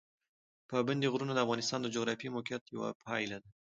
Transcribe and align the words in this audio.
پابندي 0.71 1.07
غرونه 1.13 1.31
د 1.33 1.39
افغانستان 1.45 1.79
د 1.81 1.87
جغرافیایي 1.95 2.33
موقیعت 2.35 2.63
یوه 2.75 2.89
پایله 3.03 3.37
ده. 3.43 3.49